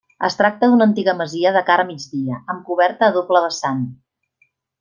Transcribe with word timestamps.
Es 0.27 0.35
tracta 0.37 0.69
d'una 0.71 0.87
antiga 0.91 1.13
masia 1.19 1.51
de 1.59 1.63
cara 1.69 1.85
a 1.87 1.89
migdia, 1.91 2.39
amb 2.55 2.65
coberta 2.71 3.09
a 3.11 3.15
doble 3.19 3.47
vessant. 3.47 3.89